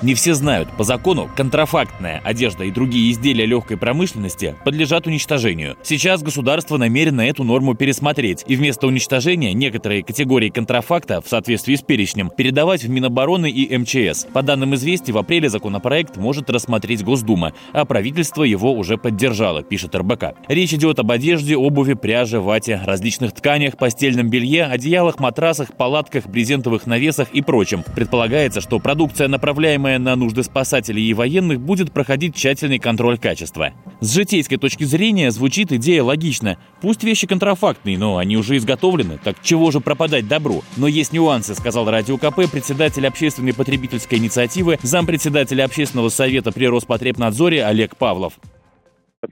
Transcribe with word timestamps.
Не 0.00 0.14
все 0.14 0.34
знают, 0.34 0.68
по 0.76 0.84
закону 0.84 1.28
контрафактная 1.34 2.20
одежда 2.22 2.62
и 2.62 2.70
другие 2.70 3.10
изделия 3.10 3.46
легкой 3.46 3.76
промышленности 3.76 4.54
подлежат 4.64 5.08
уничтожению. 5.08 5.76
Сейчас 5.82 6.22
государство 6.22 6.76
намерено 6.76 7.22
эту 7.22 7.42
норму 7.42 7.74
пересмотреть 7.74 8.44
и 8.46 8.54
вместо 8.54 8.86
уничтожения 8.86 9.52
некоторые 9.52 10.04
категории 10.04 10.50
контрафакта 10.50 11.20
в 11.20 11.26
соответствии 11.28 11.74
с 11.74 11.82
перечнем 11.82 12.30
передавать 12.30 12.84
в 12.84 12.88
Минобороны 12.88 13.50
и 13.50 13.76
МЧС. 13.76 14.28
По 14.32 14.42
данным 14.42 14.76
известий, 14.76 15.10
в 15.10 15.18
апреле 15.18 15.48
законопроект 15.48 16.16
может 16.16 16.48
рассмотреть 16.48 17.02
Госдума, 17.02 17.52
а 17.72 17.84
правительство 17.84 18.44
его 18.44 18.72
уже 18.74 18.98
поддержало, 18.98 19.64
пишет 19.64 19.96
РБК. 19.96 20.36
Речь 20.46 20.74
идет 20.74 21.00
об 21.00 21.10
одежде, 21.10 21.56
обуви, 21.56 21.94
пряже, 21.94 22.38
вате, 22.38 22.80
различных 22.84 23.32
тканях, 23.32 23.76
постельном 23.76 24.30
белье, 24.30 24.66
одеялах, 24.66 25.18
матрасах, 25.18 25.76
палатках, 25.76 26.28
брезентовых 26.28 26.86
навесах 26.86 27.30
и 27.32 27.42
прочем. 27.42 27.82
Предполагается, 27.96 28.60
что 28.60 28.78
продукция, 28.78 29.26
направляемая 29.26 29.87
направляемая 29.88 29.98
на 29.98 30.16
нужды 30.16 30.42
спасателей 30.42 31.04
и 31.04 31.14
военных, 31.14 31.60
будет 31.60 31.92
проходить 31.92 32.34
тщательный 32.34 32.78
контроль 32.78 33.18
качества. 33.18 33.72
С 34.00 34.12
житейской 34.12 34.56
точки 34.56 34.84
зрения 34.84 35.30
звучит 35.30 35.72
идея 35.72 36.02
логично. 36.02 36.58
Пусть 36.80 37.02
вещи 37.02 37.26
контрафактные, 37.26 37.98
но 37.98 38.18
они 38.18 38.36
уже 38.36 38.56
изготовлены, 38.56 39.18
так 39.22 39.36
чего 39.42 39.70
же 39.70 39.80
пропадать 39.80 40.28
добру? 40.28 40.62
Но 40.76 40.86
есть 40.86 41.12
нюансы, 41.12 41.54
сказал 41.54 41.90
Радио 41.90 42.18
КП 42.18 42.50
председатель 42.50 43.06
общественной 43.06 43.54
потребительской 43.54 44.18
инициативы, 44.18 44.78
зампредседателя 44.82 45.64
общественного 45.64 46.10
совета 46.10 46.52
при 46.52 46.66
Роспотребнадзоре 46.66 47.64
Олег 47.64 47.96
Павлов. 47.96 48.34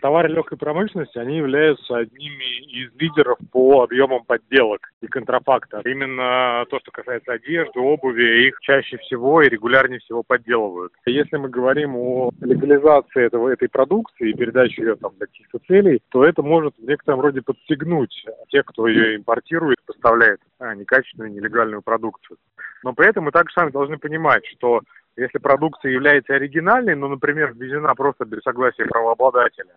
Товары 0.00 0.28
легкой 0.28 0.58
промышленности, 0.58 1.16
они 1.18 1.36
являются 1.36 1.96
одними 1.96 2.44
из 2.72 2.92
лидеров 2.94 3.38
по 3.52 3.84
объемам 3.84 4.24
подделок 4.24 4.88
и 5.00 5.06
контрафакта. 5.06 5.80
Именно 5.84 6.64
то, 6.68 6.80
что 6.80 6.90
касается 6.90 7.32
одежды, 7.32 7.78
обуви, 7.78 8.48
их 8.48 8.58
чаще 8.62 8.98
всего 8.98 9.42
и 9.42 9.48
регулярнее 9.48 10.00
всего 10.00 10.24
подделывают. 10.24 10.92
Если 11.06 11.36
мы 11.36 11.48
говорим 11.48 11.94
о 11.94 12.30
легализации 12.40 13.24
этого, 13.24 13.48
этой 13.48 13.68
продукции 13.68 14.30
и 14.30 14.36
передаче 14.36 14.82
ее 14.82 14.96
там 14.96 15.12
для 15.18 15.26
каких-то 15.26 15.60
целей, 15.68 16.00
то 16.10 16.24
это 16.24 16.42
может 16.42 16.74
в 16.76 16.84
некотором 16.84 17.20
роде 17.20 17.40
подстегнуть 17.42 18.26
тех, 18.48 18.64
кто 18.66 18.88
ее 18.88 19.16
импортирует, 19.16 19.78
поставляет 19.86 20.40
а, 20.58 20.74
некачественную, 20.74 21.32
нелегальную 21.32 21.82
продукцию. 21.82 22.38
Но 22.82 22.92
при 22.92 23.08
этом 23.08 23.24
мы 23.24 23.30
также 23.30 23.54
сами 23.54 23.70
должны 23.70 23.98
понимать, 23.98 24.44
что 24.46 24.80
если 25.16 25.38
продукция 25.38 25.92
является 25.92 26.34
оригинальной, 26.34 26.94
ну, 26.94 27.08
например, 27.08 27.54
ввезена 27.54 27.94
просто 27.94 28.24
без 28.24 28.42
согласия 28.42 28.84
правообладателя, 28.84 29.72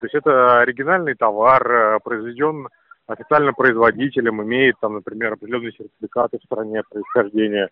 то 0.00 0.06
есть 0.06 0.14
это 0.14 0.60
оригинальный 0.60 1.14
товар, 1.14 1.70
э, 1.70 1.98
произведен 2.02 2.68
официально 3.06 3.52
производителем, 3.52 4.42
имеет 4.42 4.76
там, 4.80 4.94
например, 4.94 5.34
определенные 5.34 5.72
сертификаты 5.72 6.38
в 6.38 6.44
стране 6.44 6.82
происхождения, 6.88 7.68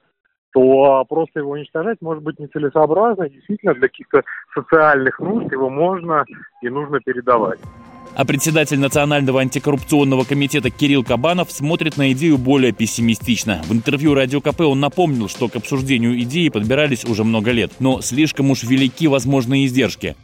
то 0.53 1.05
просто 1.09 1.41
его 1.41 1.53
уничтожать 1.53 1.99
может 2.03 2.23
быть 2.23 2.39
нецелесообразно. 2.39 3.29
Действительно, 3.29 3.75
для 3.75 3.89
каких-то 3.89 4.23
социальных 4.55 5.19
нужд 5.19 5.51
его 5.51 5.71
можно 5.71 6.25
и 6.61 6.69
нужно 6.69 7.01
передавать. 7.01 7.61
А 8.15 8.27
председатель 8.27 8.79
Национального 8.79 9.41
антикоррупционного 9.41 10.25
комитета 10.25 10.69
Кирилл 10.69 11.03
Кабанов 11.03 11.51
смотрит 11.51 11.97
на 11.97 12.13
идею 12.13 12.37
более 12.37 12.73
пессимистично. 12.73 13.63
В 13.65 13.73
интервью 13.73 14.15
Радио 14.15 14.43
КП 14.43 14.61
он 14.61 14.81
напомнил, 14.81 15.29
что 15.29 15.49
к 15.49 15.57
обсуждению 15.57 16.21
идеи 16.21 16.51
подбирались 16.51 17.05
уже 17.07 17.25
много 17.25 17.53
лет, 17.53 17.71
но 17.81 18.03
слишком 18.03 18.51
уж 18.51 18.65
велики 18.65 19.09
возможные 19.09 19.65
издержки. 19.65 20.15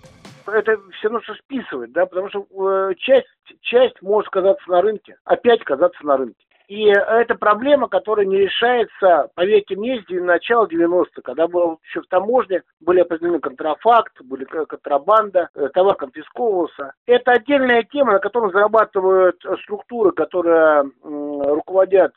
Это 0.47 0.77
все 0.99 1.09
нужно 1.09 1.35
списывать, 1.35 1.93
да, 1.93 2.05
потому 2.05 2.29
что 2.29 2.47
э, 2.91 2.95
часть, 2.99 3.27
часть 3.63 4.01
может 4.03 4.31
казаться 4.31 4.69
на 4.69 4.83
рынке, 4.83 5.17
опять 5.25 5.65
казаться 5.65 6.05
на 6.05 6.19
рынке. 6.19 6.45
И 6.69 6.85
это 6.85 7.35
проблема, 7.35 7.89
которая 7.89 8.27
не 8.27 8.37
решается, 8.37 9.31
поверьте 9.35 9.75
мне, 9.75 10.03
с 10.03 10.11
начала 10.11 10.67
90-х, 10.67 11.23
когда 11.25 11.49
было 11.49 11.79
еще 11.83 12.03
в 12.03 12.07
таможне, 12.09 12.63
были 12.81 13.01
определены 13.01 13.41
контрафакт, 13.41 14.13
были 14.23 14.45
контрабанда, 14.45 15.49
э, 15.55 15.69
товар 15.73 15.97
конфисковывался. 15.97 16.93
Это 17.07 17.33
отдельная 17.33 17.85
тема, 17.85 18.13
на 18.13 18.19
которой 18.19 18.53
зарабатывают 18.53 19.43
структуры, 19.63 20.13
которые 20.13 20.91
руководят 21.03 22.13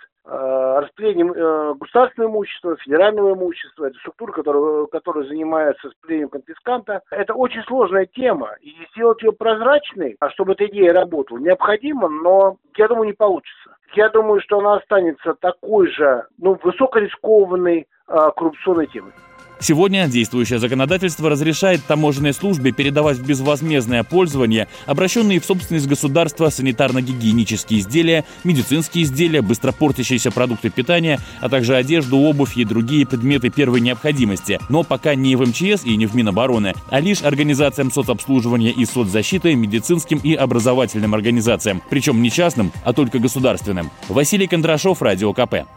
распределением 0.80 1.34
э, 1.34 1.74
государственного 1.76 2.32
имущества, 2.32 2.78
федерального 2.78 3.34
имущества, 3.34 3.86
это 3.86 3.98
структуры, 4.00 4.34
которые, 4.34 4.88
которые 4.88 5.28
занимаются 5.28 5.88
распределением 5.88 6.30
конфисканта. 6.30 7.02
Это 7.12 7.34
очень 7.34 7.64
сложная 7.64 8.06
тема, 8.06 8.56
и 8.62 8.74
сделать 8.94 9.22
ее 9.22 9.34
прозрачной, 9.34 10.16
а 10.20 10.30
чтобы 10.30 10.54
эта 10.54 10.68
идея 10.68 10.94
работала, 10.94 11.40
необходимо, 11.40 12.08
но, 12.08 12.58
я 12.78 12.88
думаю, 12.88 13.08
не 13.08 13.14
получится 13.14 13.76
я 13.96 14.10
думаю, 14.10 14.42
что 14.42 14.60
она 14.60 14.76
останется 14.76 15.34
такой 15.40 15.88
же, 15.92 16.26
ну, 16.38 16.58
высокорискованной 16.64 17.88
э, 18.08 18.18
коррупционной 18.36 18.88
темой. 18.88 19.12
Сегодня 19.62 20.08
действующее 20.08 20.58
законодательство 20.58 21.30
разрешает 21.30 21.86
таможенной 21.86 22.34
службе 22.34 22.72
передавать 22.72 23.20
в 23.20 23.26
безвозмездное 23.26 24.04
пользование 24.04 24.68
обращенные 24.88 25.40
в 25.40 25.46
собственность 25.46 25.88
государства 25.88 26.48
санитарно-гигиенические 26.48 27.80
изделия, 27.80 28.26
медицинские 28.44 29.04
изделия, 29.04 29.44
быстропортящиеся 29.44 30.32
продукты 30.32 30.72
питания, 30.72 31.20
а 31.42 31.50
также 31.50 31.76
одежду, 31.76 32.18
обувь 32.18 32.58
и 32.58 32.66
другие 32.66 33.06
предметы 33.06 33.50
первой 33.50 33.82
необходимости, 33.82 34.60
но 34.70 34.82
пока 34.84 35.14
не 35.14 35.36
в 35.36 35.48
МЧС 35.48 35.86
и 35.86 35.96
не 35.96 36.08
в 36.08 36.16
Минобороны, 36.16 36.74
а 36.90 37.00
лишь 37.00 37.22
организациям 37.22 37.92
соцобслуживания 37.92 38.72
и 38.72 38.84
соцзащиты, 38.86 39.54
медицинским 39.54 40.18
и 40.18 40.34
образовательным 40.34 41.14
организациям, 41.14 41.84
причем 41.88 42.24
не 42.24 42.32
частным, 42.32 42.72
а 42.84 42.94
только 42.94 43.20
государственным. 43.20 43.92
Василий 44.10 44.48
Кондрашов, 44.48 45.04
Радио 45.04 45.34
КП. 45.34 45.68